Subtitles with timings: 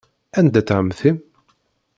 [0.37, 1.17] Anda-tt ɛemmti-m?